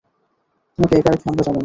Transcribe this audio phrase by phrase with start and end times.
[0.79, 1.59] তোমাকে একা রেখে আমরা যাব না।